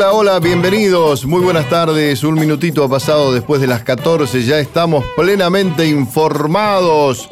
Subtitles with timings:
[0.00, 1.26] Hola, hola, bienvenidos.
[1.26, 2.24] Muy buenas tardes.
[2.24, 4.44] Un minutito ha pasado después de las 14.
[4.44, 7.28] Ya estamos plenamente informados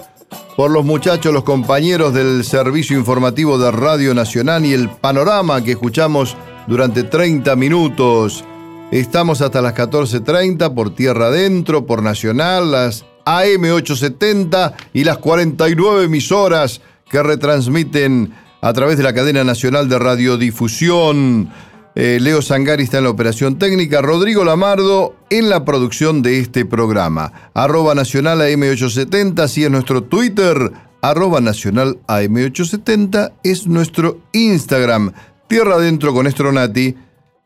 [0.55, 5.71] por los muchachos, los compañeros del servicio informativo de Radio Nacional y el panorama que
[5.71, 6.37] escuchamos
[6.67, 8.45] durante 30 minutos.
[8.91, 16.83] Estamos hasta las 14.30 por Tierra Adentro, por Nacional, las AM870 y las 49 emisoras
[17.09, 21.51] que retransmiten a través de la cadena nacional de radiodifusión.
[21.95, 26.65] Eh, Leo Sangari está en la operación técnica, Rodrigo Lamardo en la producción de este
[26.65, 27.33] programa.
[27.55, 30.73] Arroba Nacional AM870, así es nuestro Twitter.
[31.01, 35.13] Arroba Nacional AM870 es nuestro Instagram.
[35.49, 36.95] Tierra Adentro con Estronati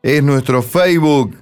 [0.01, 1.35] es nuestro Facebook.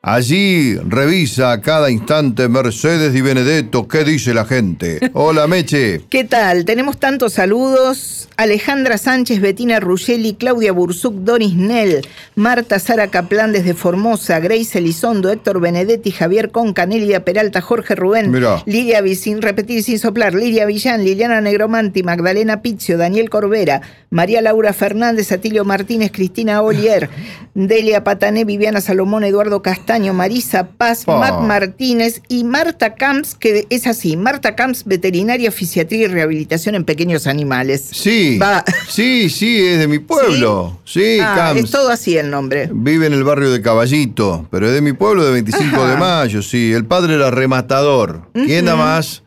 [0.00, 3.88] Allí revisa cada instante Mercedes Di Benedetto.
[3.88, 5.10] ¿Qué dice la gente?
[5.12, 6.02] Hola, Meche.
[6.08, 6.64] ¿Qué tal?
[6.64, 8.28] Tenemos tantos saludos.
[8.38, 12.02] Alejandra Sánchez, Betina Ruggeli, Claudia Bursuc, Doris Nell,
[12.36, 18.30] Marta Sara Caplán desde Formosa, Grace Elizondo, Héctor Benedetti, Javier Conca, Nelia Peralta, Jorge Rubén,
[18.30, 18.62] Mirá.
[18.64, 24.40] Lidia sin repetir y sin soplar, Lidia Villán, Liliana Negromanti, Magdalena Pizio, Daniel Corbera, María
[24.40, 27.10] Laura Fernández, Atilio Martínez, Cristina Olier,
[27.54, 31.18] Delia Patané, Viviana Salomón, Eduardo Castaño, Marisa Paz, Oh.
[31.18, 36.84] Matt Martínez y Marta Camps, que es así, Marta Camps, veterinaria, fisiatría y rehabilitación en
[36.84, 37.88] pequeños animales.
[37.92, 38.64] Sí, Va.
[38.88, 40.80] sí, sí, es de mi pueblo.
[40.84, 41.64] Sí, Ah, Camps.
[41.64, 42.70] es todo así el nombre.
[42.72, 46.42] Vive en el barrio de Caballito, pero es de mi pueblo de 25 de mayo,
[46.42, 46.72] sí.
[46.72, 48.30] El padre era rematador.
[48.32, 49.22] ¿Quién da más?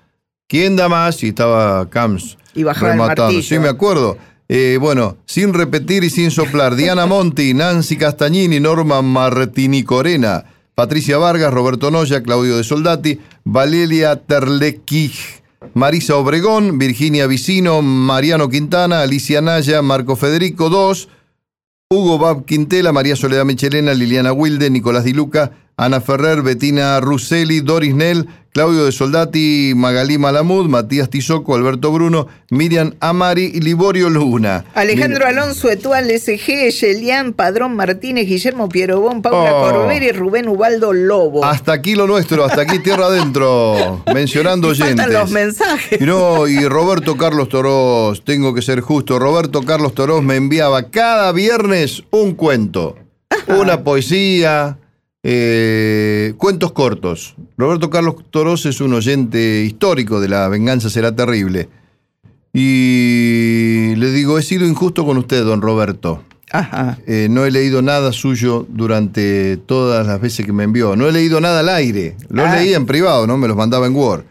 [0.47, 1.23] ¿Quién da más?
[1.23, 3.41] Y estaba Camps Y bajaba el martillo.
[3.41, 4.17] Sí, me acuerdo.
[4.53, 10.43] Eh, bueno, sin repetir y sin soplar, Diana Monti, Nancy Castagnini, Norma Martini Corena,
[10.75, 15.41] Patricia Vargas, Roberto Noya, Claudio de Soldati, Valeria Terlequij,
[15.73, 21.09] Marisa Obregón, Virginia Vicino, Mariano Quintana, Alicia Naya, Marco Federico, dos,
[21.89, 25.51] Hugo Bab Quintela, María Soledad Michelena, Liliana Wilde, Nicolás Di Luca,
[25.81, 32.27] Ana Ferrer, Betina Russelli, Doris Nell, Claudio de Soldati, Magalí Malamud, Matías Tizoco, Alberto Bruno,
[32.51, 34.63] Miriam Amari y Liborio Luna.
[34.75, 39.71] Alejandro Alonso, Etual, SG, Yelian, Padrón Martínez, Guillermo Pierobón, Paula Oh.
[39.71, 41.43] Corbera y Rubén Ubaldo Lobo.
[41.43, 45.07] Hasta aquí lo nuestro, hasta aquí tierra adentro, mencionando oyentes.
[45.07, 45.99] los mensajes.
[45.99, 50.83] Y no, y Roberto Carlos Torós, tengo que ser justo, Roberto Carlos Torós me enviaba
[50.91, 52.97] cada viernes un cuento,
[53.47, 54.77] una poesía,
[55.23, 57.35] eh, cuentos cortos.
[57.57, 61.69] Roberto Carlos Torós es un oyente histórico de La Venganza Será Terrible.
[62.53, 66.23] Y le digo, he sido injusto con usted, don Roberto.
[66.51, 66.97] Ajá.
[67.07, 70.97] Eh, no he leído nada suyo durante todas las veces que me envió.
[70.97, 72.17] No he leído nada al aire.
[72.29, 72.57] Lo Ah.
[72.57, 73.37] leía en privado, ¿no?
[73.37, 74.23] Me los mandaba en Word.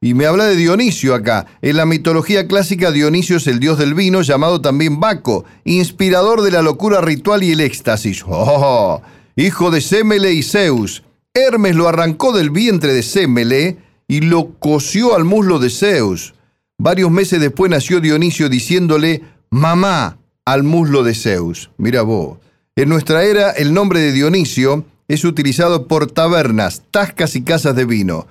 [0.00, 1.46] Y me habla de Dionisio acá.
[1.60, 6.50] En la mitología clásica, Dionisio es el dios del vino, llamado también Baco, inspirador de
[6.52, 8.24] la locura ritual y el éxtasis.
[8.26, 9.02] ¡Oh!
[9.38, 11.02] Hijo de Semele y Zeus.
[11.34, 13.76] Hermes lo arrancó del vientre de Semele
[14.08, 16.32] y lo cosió al muslo de Zeus.
[16.78, 21.68] Varios meses después nació Dionisio diciéndole mamá al muslo de Zeus.
[21.76, 22.38] Mira vos.
[22.76, 27.84] En nuestra era el nombre de Dionisio es utilizado por tabernas, tascas y casas de
[27.84, 28.26] vino.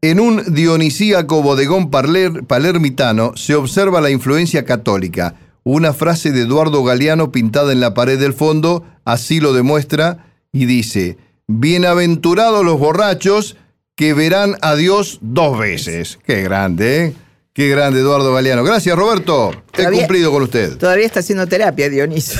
[0.00, 5.34] En un dionisíaco bodegón palermitano se observa la influencia católica.
[5.64, 10.66] Una frase de Eduardo Galeano pintada en la pared del fondo así lo demuestra y
[10.66, 11.16] dice,
[11.48, 13.56] Bienaventurados los borrachos
[13.94, 16.18] que verán a Dios dos veces.
[16.26, 17.14] Qué grande, ¿eh?
[17.52, 18.62] Qué grande Eduardo Galeano.
[18.64, 19.50] Gracias Roberto.
[19.72, 20.76] He cumplido con usted.
[20.76, 22.38] Todavía está haciendo terapia, Dionisio.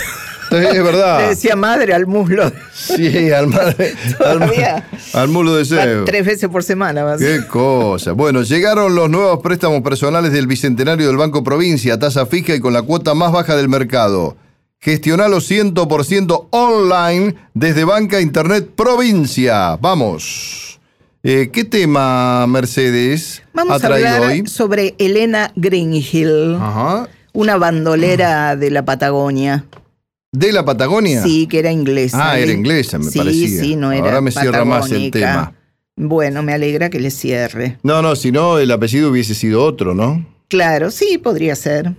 [0.50, 1.28] Es Le verdad.
[1.30, 2.52] decía madre al muslo.
[2.74, 4.88] Sí, al, madre- al, Todavía.
[5.14, 6.04] al mulo de Zeus.
[6.04, 7.18] Tres veces por semana más.
[7.18, 8.12] Qué cosa.
[8.12, 12.72] Bueno, llegaron los nuevos préstamos personales del Bicentenario del Banco Provincia, tasa fija y con
[12.74, 14.36] la cuota más baja del mercado.
[14.86, 19.74] Gestionalo 100% online desde Banca Internet Provincia.
[19.80, 20.78] Vamos.
[21.24, 24.46] Eh, ¿Qué tema, Mercedes, Vamos ha a traído hablar hoy?
[24.46, 27.08] sobre Elena Greenhill, Ajá.
[27.32, 29.64] una bandolera de la Patagonia.
[30.30, 31.20] ¿De la Patagonia?
[31.24, 32.30] Sí, que era inglesa.
[32.30, 33.60] Ah, era inglesa, me sí, parecía.
[33.60, 35.52] Sí, no era Ahora me cierra más el tema.
[35.96, 37.76] Bueno, me alegra que le cierre.
[37.82, 40.24] No, no, si no, el apellido hubiese sido otro, ¿no?
[40.46, 41.96] Claro, sí, podría ser.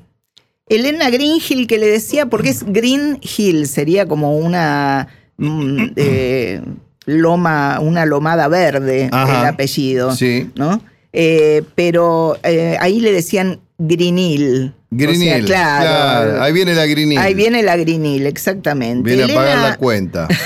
[0.70, 6.62] Elena Greenhill, que le decía, porque es Green Hill, sería como una mm, eh,
[7.06, 9.42] loma, una lomada verde Ajá.
[9.42, 10.50] el apellido, Sí.
[10.56, 10.82] ¿no?
[11.14, 14.74] Eh, pero eh, ahí le decían Greenhill.
[14.90, 15.44] Grinil.
[15.44, 16.42] O sea, claro.
[16.44, 17.18] Ahí viene la Grinil.
[17.18, 19.16] Ahí viene la Greenhill, exactamente.
[19.16, 20.28] Viene a pagar la cuenta.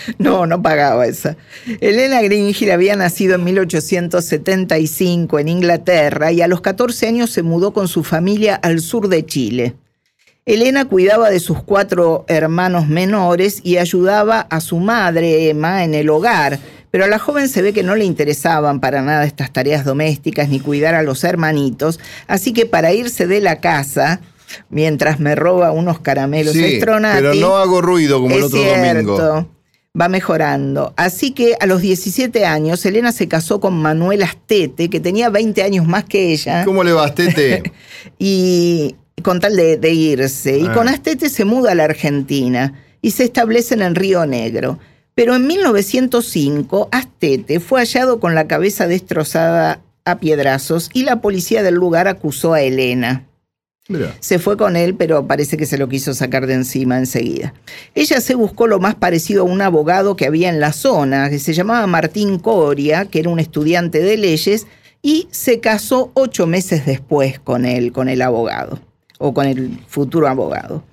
[0.18, 1.36] No, no pagaba esa.
[1.80, 7.72] Elena Greenhill había nacido en 1875 en Inglaterra y a los 14 años se mudó
[7.72, 9.74] con su familia al sur de Chile.
[10.46, 16.10] Elena cuidaba de sus cuatro hermanos menores y ayudaba a su madre, Emma, en el
[16.10, 16.58] hogar.
[16.90, 20.48] Pero a la joven se ve que no le interesaban para nada estas tareas domésticas
[20.48, 24.20] ni cuidar a los hermanitos, así que para irse de la casa,
[24.70, 29.59] mientras me roba unos caramelos Sí, pero no hago ruido como el otro cierto, domingo.
[29.98, 30.94] Va mejorando.
[30.96, 35.62] Así que a los 17 años, Elena se casó con Manuel Astete, que tenía 20
[35.64, 36.64] años más que ella.
[36.64, 37.72] ¿Cómo le vas, Tete?
[38.18, 40.58] y con tal de, de irse.
[40.58, 40.72] Y Ah.
[40.72, 44.78] con Astete se muda a la Argentina y se establecen en Río Negro.
[45.16, 51.62] Pero en 1905, Astete fue hallado con la cabeza destrozada a piedrazos y la policía
[51.64, 53.26] del lugar acusó a Elena.
[54.20, 57.54] Se fue con él, pero parece que se lo quiso sacar de encima enseguida.
[57.94, 61.38] Ella se buscó lo más parecido a un abogado que había en la zona, que
[61.38, 64.66] se llamaba Martín Coria, que era un estudiante de leyes,
[65.02, 68.78] y se casó ocho meses después con él, con el abogado,
[69.18, 70.84] o con el futuro abogado.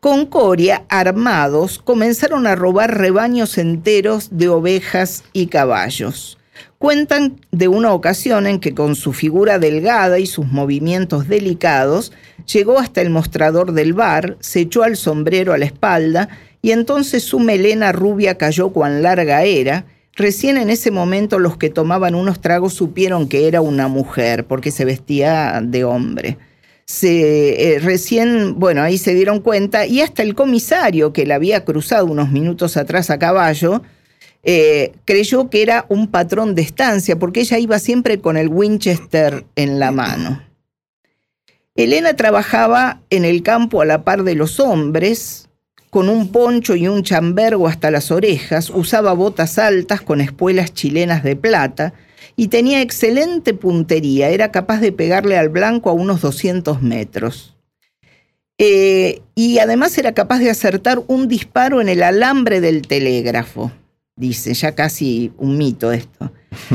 [0.00, 6.37] Con Coria, armados, comenzaron a robar rebaños enteros de ovejas y caballos.
[6.78, 12.12] Cuentan de una ocasión en que con su figura delgada y sus movimientos delicados,
[12.52, 16.28] llegó hasta el mostrador del bar, se echó al sombrero a la espalda
[16.62, 19.86] y entonces su melena rubia cayó cuán larga era.
[20.14, 24.70] Recién en ese momento los que tomaban unos tragos supieron que era una mujer porque
[24.70, 26.38] se vestía de hombre.
[26.84, 31.64] Se, eh, recién, bueno, ahí se dieron cuenta y hasta el comisario que la había
[31.64, 33.82] cruzado unos minutos atrás a caballo,
[34.44, 39.44] eh, creyó que era un patrón de estancia, porque ella iba siempre con el Winchester
[39.56, 40.42] en la mano.
[41.74, 45.48] Elena trabajaba en el campo a la par de los hombres,
[45.90, 51.22] con un poncho y un chambergo hasta las orejas, usaba botas altas con espuelas chilenas
[51.22, 51.94] de plata
[52.36, 57.56] y tenía excelente puntería, era capaz de pegarle al blanco a unos 200 metros.
[58.58, 63.72] Eh, y además era capaz de acertar un disparo en el alambre del telégrafo
[64.18, 66.32] dice, ya casi un mito esto.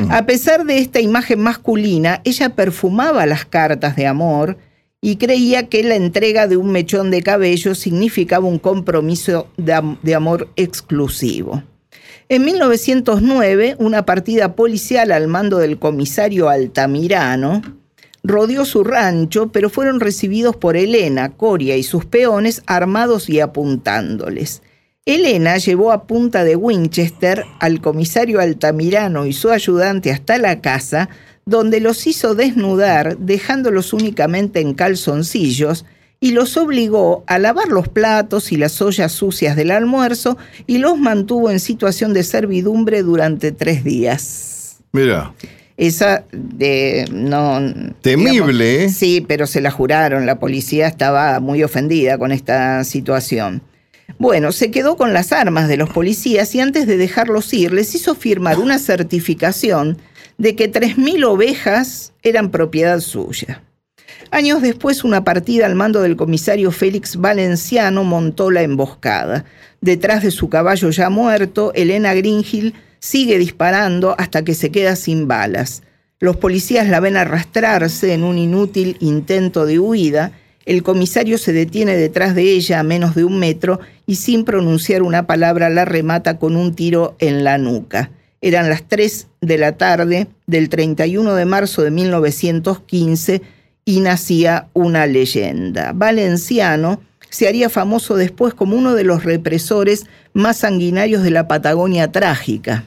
[0.09, 4.57] A pesar de esta imagen masculina, ella perfumaba las cartas de amor
[5.01, 9.97] y creía que la entrega de un mechón de cabello significaba un compromiso de, am-
[10.01, 11.63] de amor exclusivo.
[12.29, 17.61] En 1909, una partida policial al mando del comisario Altamirano
[18.23, 24.61] rodeó su rancho, pero fueron recibidos por Elena, Coria y sus peones armados y apuntándoles.
[25.05, 31.09] Elena llevó a punta de Winchester al comisario Altamirano y su ayudante hasta la casa,
[31.45, 35.85] donde los hizo desnudar, dejándolos únicamente en calzoncillos,
[36.21, 40.97] y los obligó a lavar los platos y las ollas sucias del almuerzo y los
[40.97, 44.77] mantuvo en situación de servidumbre durante tres días.
[44.93, 45.33] Mira.
[45.75, 47.59] Esa de no
[48.01, 48.89] Temible, digamos, ¿eh?
[48.89, 50.25] Sí, pero se la juraron.
[50.25, 53.61] La policía estaba muy ofendida con esta situación.
[54.19, 57.93] Bueno, se quedó con las armas de los policías y antes de dejarlos ir les
[57.95, 59.97] hizo firmar una certificación
[60.37, 63.61] de que 3.000 ovejas eran propiedad suya.
[64.31, 69.45] Años después, una partida al mando del comisario Félix Valenciano montó la emboscada.
[69.81, 75.27] Detrás de su caballo ya muerto, Elena Greenhill sigue disparando hasta que se queda sin
[75.27, 75.83] balas.
[76.19, 80.31] Los policías la ven arrastrarse en un inútil intento de huida.
[80.65, 85.01] El comisario se detiene detrás de ella a menos de un metro y sin pronunciar
[85.01, 88.11] una palabra la remata con un tiro en la nuca.
[88.41, 93.41] Eran las 3 de la tarde del 31 de marzo de 1915
[93.85, 95.91] y nacía una leyenda.
[95.93, 102.11] Valenciano se haría famoso después como uno de los represores más sanguinarios de la Patagonia
[102.11, 102.85] trágica.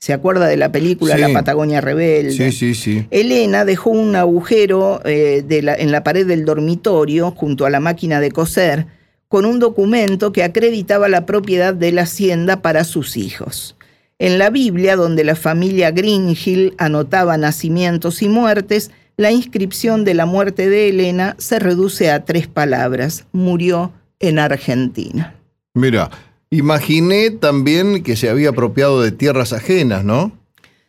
[0.00, 1.20] ¿Se acuerda de la película Sí.
[1.20, 2.32] La Patagonia Rebelde?
[2.32, 3.06] Sí, sí, sí.
[3.10, 7.80] Elena dejó un agujero eh, de la- en la pared del dormitorio junto a la
[7.80, 8.86] máquina de coser
[9.28, 13.76] con un documento que acreditaba la propiedad de la hacienda para sus hijos.
[14.18, 20.24] En la Biblia, donde la familia Greenhill anotaba nacimientos y muertes, la inscripción de la
[20.24, 23.26] muerte de Elena se reduce a tres palabras.
[23.32, 25.34] Murió en Argentina.
[25.74, 26.10] Mira,
[26.50, 30.32] imaginé también que se había apropiado de tierras ajenas, ¿no?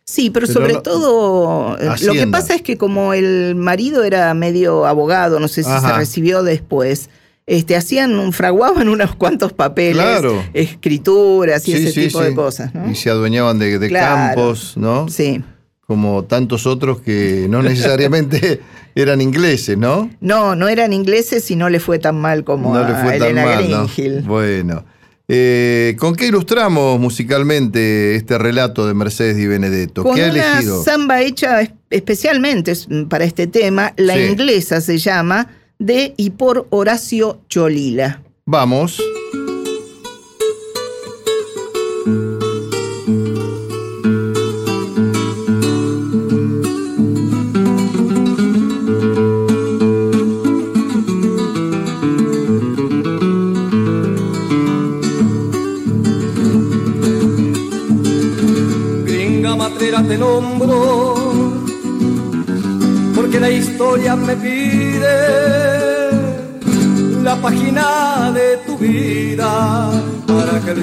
[0.04, 4.04] Sí, pero, Pero sobre no- todo, eh, lo que pasa es que como el marido
[4.04, 7.10] era medio abogado, no sé si se recibió después,
[7.46, 10.44] este, hacían, un, fraguaban unos cuantos papeles, Claro.
[10.54, 12.26] escrituras y Sí, ese sí, tipo sí.
[12.26, 12.90] de cosas, ¿no?
[12.90, 14.36] Y se adueñaban de, de Claro.
[14.36, 15.08] campos, ¿no?
[15.08, 15.42] Sí.
[15.86, 18.62] Como tantos otros que no necesariamente
[18.96, 20.10] eran ingleses, ¿no?
[20.20, 23.14] No, no eran ingleses y no le fue tan mal como no le a tan
[23.14, 23.88] Elena mal, ¿no?
[23.88, 24.22] Greenhill.
[24.24, 24.84] Bueno.
[25.28, 30.04] Eh, ¿Con qué ilustramos musicalmente este relato de Mercedes Di Benedetto?
[30.04, 30.84] Con ¿Qué ha una elegido?
[30.84, 32.74] samba hecha es- especialmente
[33.10, 34.22] para este tema, la Sí.
[34.24, 35.48] inglesa se llama
[35.80, 38.22] de y por Horacio Cholila.
[38.46, 39.02] Vamos.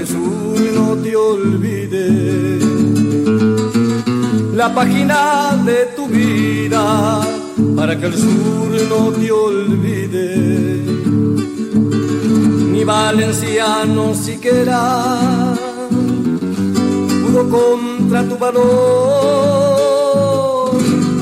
[0.08, 2.06] Sur no te olvide.
[4.54, 5.20] La página
[5.64, 7.20] de tu vida
[7.76, 10.28] para que el sur no te olvide.
[12.72, 14.82] Ni valenciano siquiera
[17.20, 18.68] pudo contra tu valor.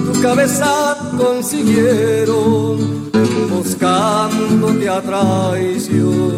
[0.06, 0.72] Tu cabeza
[1.18, 2.76] consiguieron
[3.12, 6.36] emboscándote a traición.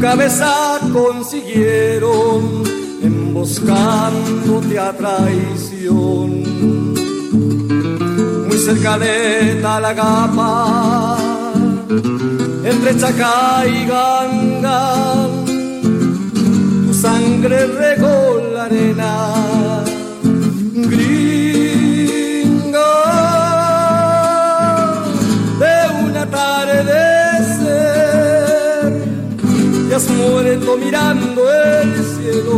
[0.00, 2.62] Cabeza consiguieron
[3.02, 6.42] emboscándote a traición.
[8.48, 11.18] Muy cerca de Talagapa,
[12.64, 15.26] entre Chacá y Ganga
[16.86, 19.84] tu sangre regó la arena
[20.74, 22.10] gringa
[25.58, 27.09] de un atardecer
[30.28, 32.49] muerto mirando el cielo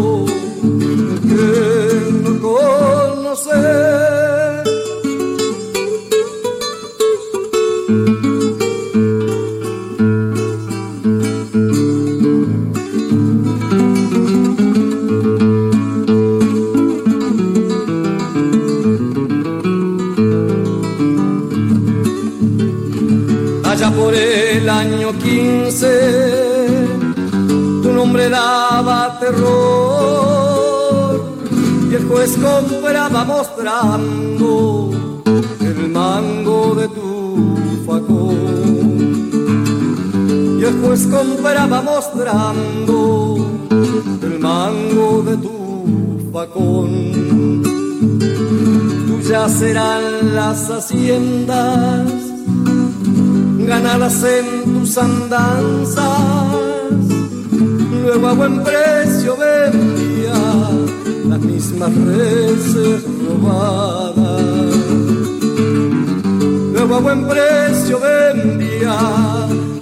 [33.25, 34.91] mostrando
[35.61, 39.31] el mango de tu facón.
[40.61, 43.37] Y juez compraba mostrando
[44.23, 47.62] el mango de tu facón.
[49.07, 52.33] Tuyas serán las haciendas
[53.67, 56.05] ganadas en tus andanzas,
[58.02, 60.35] luego a buen precio vendía
[61.29, 64.43] las mismas reses robadas.
[66.73, 68.97] Luego a buen precio vendía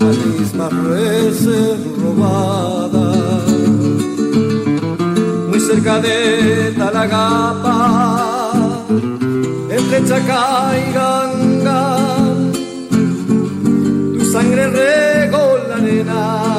[0.01, 3.47] las mismas reses robadas.
[5.49, 8.31] Muy cerca de Talagapa,
[9.71, 12.01] entre Chacá y Ganga
[14.31, 16.50] sangre regó la arena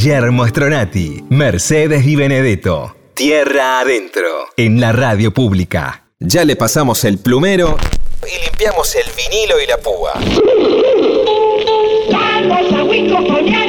[0.00, 2.94] Guillermo Stronati, Mercedes y Benedetto.
[3.14, 6.04] Tierra adentro, en la radio pública.
[6.20, 7.76] Ya le pasamos el plumero
[8.22, 10.12] y limpiamos el vinilo y la púa.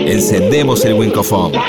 [0.05, 1.63] Encendemos el Wincofoniar.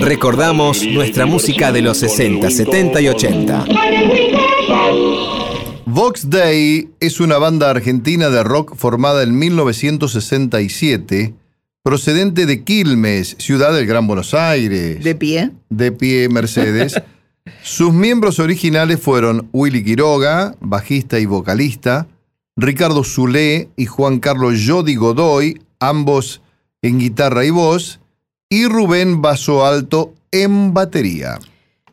[0.00, 3.64] Recordamos nuestra música de los 60, 70 y 80.
[3.64, 5.38] Con el Wincofon.
[5.86, 11.34] Vox Day es una banda argentina de rock formada en 1967,
[11.82, 15.02] procedente de Quilmes, ciudad del Gran Buenos Aires.
[15.02, 15.50] ¿De pie?
[15.70, 17.00] de pie Mercedes.
[17.62, 22.06] Sus miembros originales fueron Willy Quiroga, bajista y vocalista,
[22.56, 26.42] Ricardo Zulé y Juan Carlos Jodi Godoy, ambos
[26.82, 28.00] en guitarra y voz,
[28.50, 31.38] y Rubén Baso Alto en batería.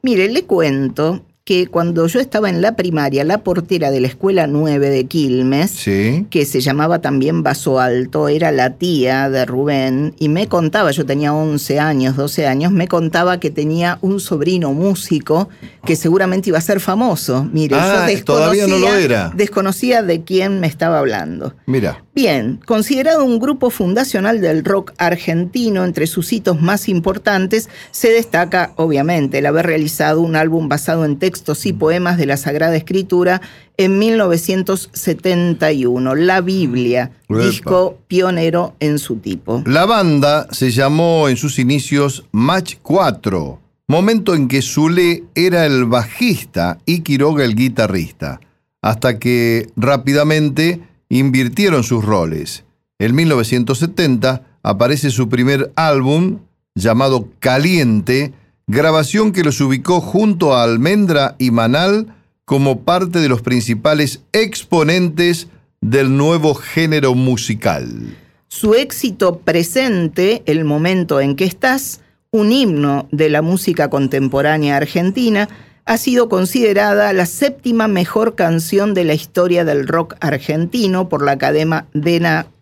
[0.02, 4.48] Mire, le cuento que cuando yo estaba en la primaria, la portera de la escuela
[4.48, 6.26] 9 de Quilmes, Sí.
[6.32, 11.06] que se llamaba también Vaso Alto, era la tía de Rubén, y me contaba, yo
[11.06, 15.48] tenía 11 años, 12 años, me contaba que tenía un sobrino músico
[15.86, 17.48] que seguramente iba a ser famoso.
[17.54, 19.32] Mire, Ah, yo todavía no lo desconocía- era.
[19.36, 21.54] Desconocía de quién me estaba hablando.
[21.68, 22.02] Mira.
[22.16, 28.72] Bien, considerado un grupo fundacional del rock argentino, entre sus hitos más importantes se destaca,
[28.78, 31.35] obviamente, el haber realizado un álbum basado en textos
[31.66, 33.42] y poemas de la Sagrada Escritura
[33.78, 37.40] en 1971, La Biblia, Epa.
[37.40, 39.62] disco pionero en su tipo.
[39.66, 45.86] La banda se llamó en sus inicios Match 4 momento en que Zule era el
[45.86, 48.40] bajista y Quiroga el guitarrista,
[48.82, 52.64] hasta que rápidamente invirtieron sus roles.
[52.98, 56.40] En 1970 aparece su primer álbum
[56.74, 58.34] llamado Caliente,
[58.68, 62.08] grabación que los ubicó junto a Almendra y Manal
[62.46, 65.48] como parte de los principales exponentes
[65.82, 68.16] del nuevo género musical.
[68.48, 75.50] Su éxito presente, El momento en que estás, un himno de la música contemporánea argentina,
[75.86, 81.38] ha sido considerada la séptima mejor canción de la historia del rock argentino por la
[81.38, 81.86] cadena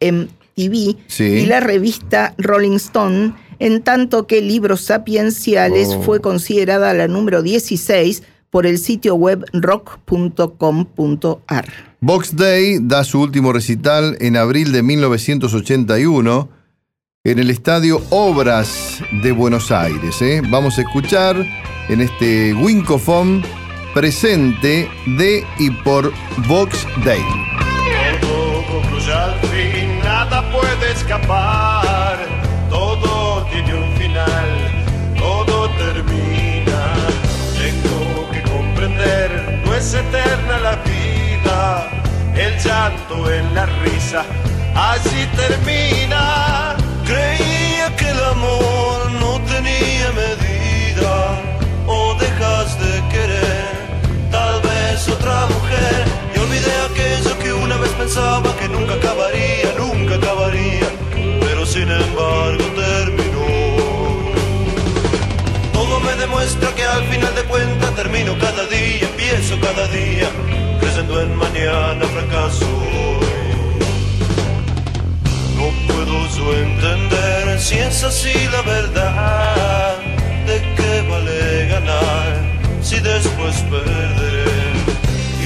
[0.02, 1.24] MTV Sí.
[1.24, 6.02] y la revista Rolling Stone, en tanto que Libros Sapienciales Oh.
[6.04, 11.66] fue considerada la número 16 por el sitio web rock.com.ar.
[12.02, 16.50] Box Day da su último recital en abril de 1981
[17.24, 20.22] en el Estadio Obras de Buenos Aires.
[20.22, 20.42] ¿eh?
[20.50, 21.36] Vamos a escuchar
[21.90, 23.44] en este Wincofon
[23.94, 26.12] presente de y por
[26.48, 27.22] Box Day.
[29.52, 31.73] Fin, nada puede escapar.
[39.92, 41.90] Eterna la vida.
[42.36, 44.24] El llanto en la risa,
[44.76, 46.76] así termina.
[47.06, 51.14] Creía que el amor no tenía medida.
[51.86, 52.63] O dejas de
[69.64, 70.30] cada día,
[70.80, 72.68] creyendo en mañana fracaso.
[75.58, 79.96] No puedo yo entender si es así la verdad,
[80.48, 82.30] de qué vale ganar
[82.82, 84.46] si después perderé.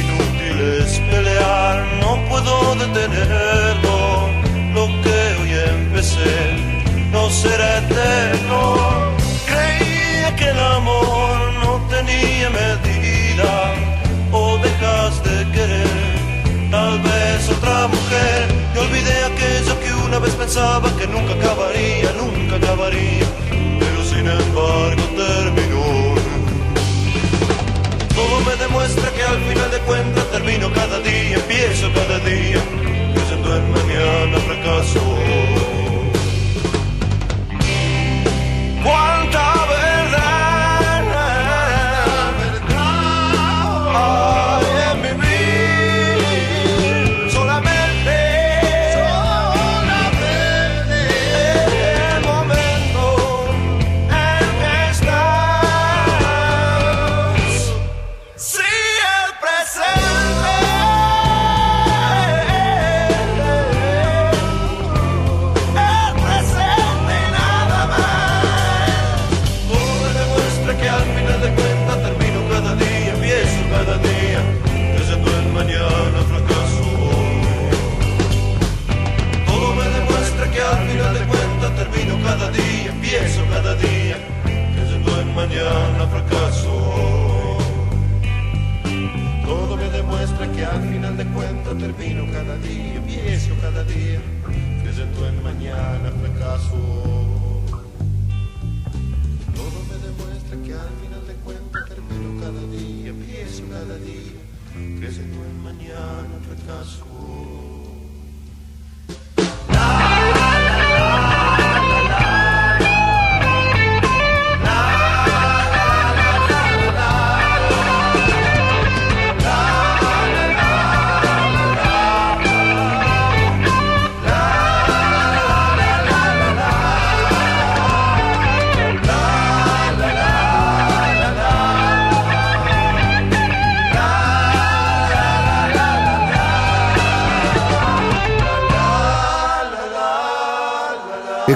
[0.01, 4.29] Inútil es pelear, no puedo detenerlo,
[4.73, 6.37] lo que hoy empecé
[7.11, 8.86] no será eterno.
[21.11, 23.25] Nunca acabaría, nunca acabaría,
[23.79, 26.15] pero sin embargo terminó.
[28.15, 32.61] Todo me demuestra que al final de cuentas termino cada día, empiezo cada día,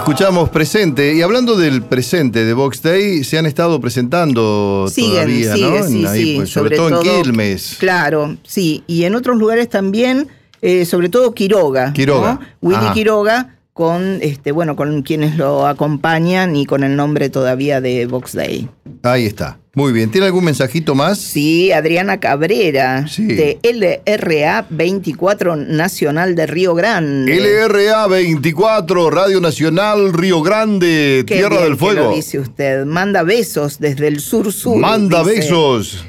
[0.02, 5.54] Escuchamos presente y hablando del presente de Box Day, se han estado presentando Siguen, todavía,
[5.54, 5.88] sigue, ¿no?
[5.88, 7.76] sí, Ahí, sí, pues, sobre, todo, en Quilmes.
[7.80, 8.84] Claro, sí.
[8.88, 10.28] Y en otros lugares también,
[10.64, 11.94] eh, sobre todo Quiroga.
[11.94, 12.34] Quiroga.
[12.34, 12.40] ¿no?
[12.62, 12.94] Willy Ajá.
[12.94, 18.34] Quiroga con, este, bueno, con quienes lo acompañan y con el nombre todavía de Vox
[18.34, 18.70] Day.
[19.02, 19.58] Ahí está.
[19.74, 20.12] Muy bien.
[20.12, 21.17] ¿Tiene algún mensajito más?
[21.17, 23.26] Sí, Adriana Cabrera, Sí.
[23.26, 27.36] de LRA 24 Nacional de Río Grande.
[27.39, 32.13] LRA 24, Radio Nacional Río Grande, Qué Tierra bien del que lo Fuego.
[32.15, 32.86] dice usted.
[32.86, 34.78] Manda besos desde el sur-sur.
[34.78, 35.36] Manda dice.
[35.38, 36.06] besos.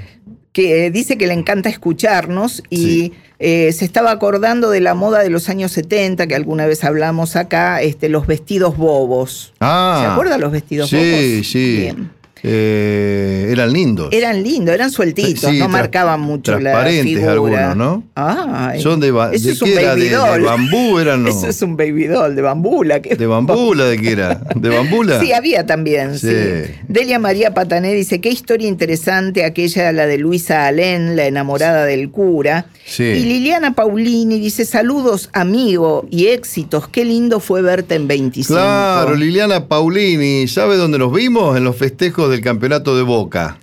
[0.53, 3.13] Que eh, dice que le encanta escucharnos y Sí.
[3.39, 7.37] eh, se estaba acordando de la moda de los años 70, que alguna vez hablamos
[7.37, 9.53] acá, este, los vestidos bobos.
[9.61, 10.01] Ah.
[10.05, 11.47] ¿Se acuerda los vestidos sí, bobos?
[11.49, 12.11] Sí, Bien.
[12.45, 14.09] Eh, eran lindos.
[14.13, 17.33] Eran lindos, eran sueltitos, Sí, no marcaban mucho la transparentes figura.
[17.33, 18.05] algunos, ¿no?
[18.17, 21.23] Ah, Son de, ba- eso ¿de es un baby ¿De, de bambú eran?
[21.23, 21.29] No.
[21.43, 23.01] Eso es un baby doll de bambula.
[23.01, 23.15] ¿qué?
[23.17, 24.41] ¿De bambula de qué era?
[24.57, 25.21] ¿De bambula?
[25.21, 26.29] Sí, había también, sí.
[26.29, 26.73] Sí.
[26.89, 32.11] Delia María Patané dice, qué historia interesante aquella, la de Luisa Alén, la enamorada del
[32.11, 32.67] cura.
[32.85, 33.05] Sí.
[33.05, 38.55] Y Liliana Paulini dice, saludos amigo y éxitos, qué lindo fue verte en 25.
[38.59, 41.57] Claro, Liliana Paulini, ¿sabe dónde nos vimos?
[41.57, 43.59] En los festejos del campeonato de Boca.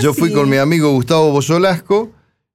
[0.00, 0.34] Yo fui sí.
[0.34, 2.10] con mi amigo Gustavo Bozolasco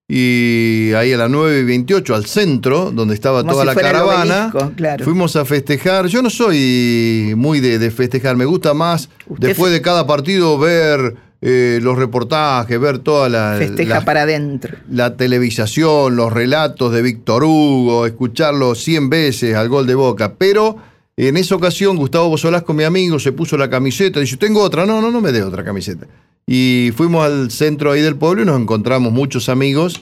[0.09, 3.75] y ahí a las 9 y 28 al centro, donde estaba Como toda si la
[3.75, 4.51] caravana.
[4.53, 5.03] obelisco, claro.
[5.05, 6.07] Fuimos a festejar.
[6.07, 10.57] Yo no soy muy de, de festejar, me gusta más Usted después de cada partido
[10.57, 14.77] ver eh, los reportajes, ver toda la, Festeja la- para adentro.
[14.89, 20.33] la televisación, los relatos de Víctor Hugo, escucharlo 100 veces al gol de Boca.
[20.37, 20.77] Pero
[21.17, 24.85] en esa ocasión Gustavo Bozolasco, mi amigo, se puso la camiseta y dice, tengo otra.
[24.85, 26.05] No, no, no me dé otra camiseta.
[26.45, 30.01] Y fuimos al centro ahí del pueblo y nos encontramos muchos amigos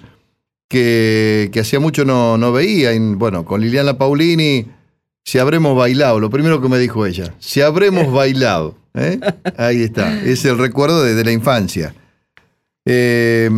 [0.68, 2.94] que, que hacía mucho no, no veía.
[2.94, 4.66] Y, bueno, con Liliana Paulini,
[5.24, 8.76] si habremos bailado, lo primero que me dijo ella, si habremos bailado.
[8.94, 9.20] ¿eh?
[9.58, 11.96] Ahí está, es el recuerdo de- de la infancia.
[12.86, 13.50] Eh,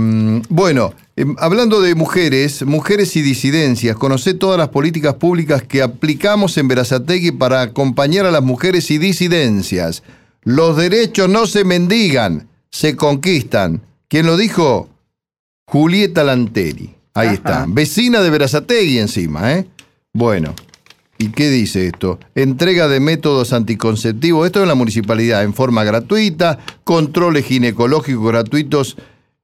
[0.49, 6.57] bueno, eh, hablando de mujeres, mujeres y disidencias, conocé todas las políticas públicas que aplicamos
[6.57, 10.03] en Verazategui para acompañar a las mujeres y disidencias.
[10.43, 13.81] Los derechos no se mendigan, se conquistan.
[14.07, 14.89] ¿Quién lo dijo?
[15.65, 16.93] Julieta Lanteri.
[17.15, 17.33] Ahí Ajá.
[17.33, 17.65] está.
[17.67, 19.67] Vecina de Verazategui encima, ¿eh?
[20.13, 20.53] Bueno.
[21.19, 22.19] ¿Y qué dice esto?
[22.35, 28.97] Entrega de métodos anticonceptivos, esto en la municipalidad, en forma gratuita, controles ginecológicos gratuitos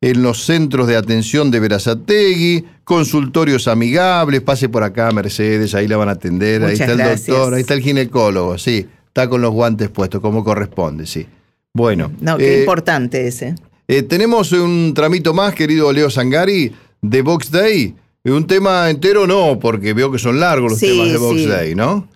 [0.04, 5.96] en los centros de atención de Verazategui, consultorios amigables, pase por acá, Mercedes, ahí la
[5.96, 9.52] van a atender, ahí está el doctor, ahí está el ginecólogo, sí, está con los
[9.54, 11.26] guantes puestos, como corresponde, sí.
[11.74, 13.56] Bueno, No, qué eh, importante ese.
[13.88, 17.96] eh, tenemos un tramito más, querido Leo Sangari, de Box Day.
[18.26, 21.46] Un tema entero no, porque veo que son largos los Sí, temas de Box sí.
[21.48, 22.08] Day, ¿no?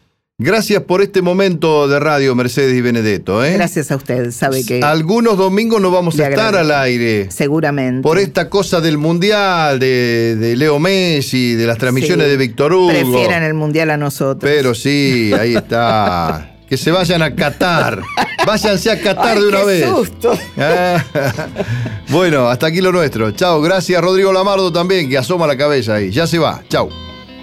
[0.41, 3.43] Gracias por este momento de radio, Mercedes y Benedetto.
[3.43, 3.54] ¿eh?
[3.54, 6.73] Gracias a usted, sabe que Algunos domingos no vamos a estar agradezco.
[6.76, 7.32] al aire.
[7.32, 8.04] seguramente.
[8.04, 12.32] Por esta cosa del Mundial, de, de Leo Messi, de las transmisiones Sí.
[12.34, 12.89] de Víctor Hugo.
[12.89, 14.38] Prefieran el mundial a nosotros.
[14.47, 16.56] Pero sí, ahí está.
[16.69, 18.04] Que se vayan a Qatar.
[18.45, 19.89] Váyanse a Qatar Ay, de una qué vez.
[19.89, 20.38] susto.
[22.10, 23.32] Bueno, hasta aquí lo nuestro.
[23.32, 26.12] Chao, gracias Rodrigo Lamardo también, que asoma la cabeza ahí.
[26.12, 26.89] Ya se va, chao.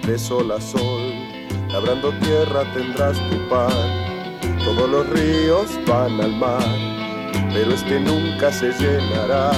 [0.07, 1.04] de sol a sol,
[1.75, 3.69] labrando tierra tendrás tu pan.
[4.63, 6.63] Todos los ríos van al mar,
[7.51, 9.51] pero este nunca se llenará.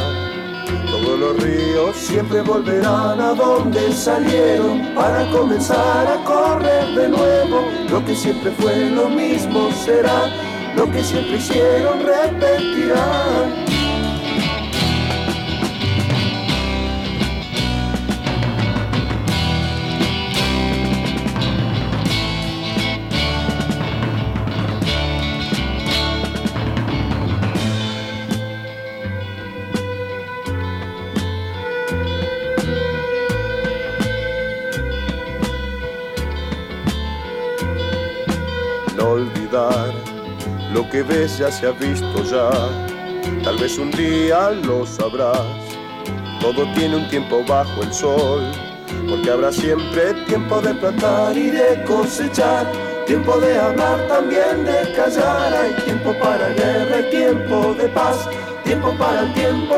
[0.90, 7.62] Todos los ríos siempre volverán a donde salieron para comenzar a correr de nuevo.
[7.92, 10.26] Lo que siempre fue lo mismo será,
[10.76, 13.67] lo que siempre hicieron repetirán.
[41.08, 42.50] Ves ya se ha visto ya.
[43.44, 45.42] Tal vez un día lo sabrás.
[46.42, 48.44] Todo tiene un tiempo bajo el sol,
[49.10, 52.72] porque habrá siempre tiempo de plantar y de cosechar.
[53.06, 55.54] Tiempo de hablar, también de callar.
[55.54, 58.28] Hay tiempo para guerra y tiempo de paz.
[58.64, 59.77] Tiempo para el tiempo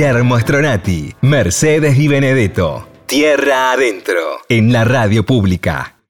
[0.00, 2.88] Guillermo Stronati, Mercedes y Benedetto.
[3.04, 5.94] Tierra adentro, en la radio pública.